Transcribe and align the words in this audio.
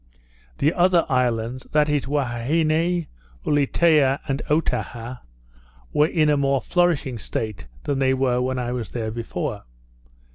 The 0.57 0.73
other 0.73 1.05
islands, 1.09 1.67
that 1.73 1.87
is, 1.87 2.05
Huaheine, 2.05 3.05
Ulietea, 3.45 4.17
and 4.27 4.41
Otaha, 4.49 5.19
were 5.93 6.07
in 6.07 6.27
a 6.27 6.35
more 6.37 6.59
flourishing 6.59 7.19
state 7.19 7.67
than 7.83 7.99
they 7.99 8.15
were 8.15 8.41
when 8.41 8.57
I 8.57 8.71
was 8.71 8.89
there 8.89 9.11
before. 9.11 9.61